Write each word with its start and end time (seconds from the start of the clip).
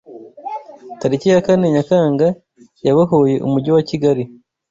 Tariki 0.99 1.27
ya 1.33 1.45
kane 1.45 1.65
Nyakanga 1.75 2.27
yabohoye 2.87 3.35
Umujyi 3.47 3.69
wa 3.75 3.83
Kigali 3.89 4.23